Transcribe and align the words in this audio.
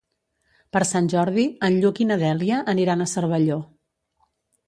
Per 0.75 0.79
Sant 0.91 1.09
Jordi 1.13 1.43
en 1.67 1.77
Lluc 1.83 2.01
i 2.05 2.07
na 2.11 2.17
Dèlia 2.23 2.59
aniran 2.73 3.05
a 3.05 3.09
Cervelló. 3.13 3.59